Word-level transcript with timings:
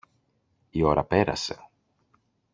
Η 0.69 0.83
ώρα 0.83 1.03
πέρασε. 1.03 1.69